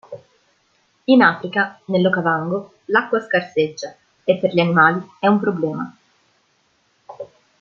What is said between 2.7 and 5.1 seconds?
l'acqua scarseggia e per gli animali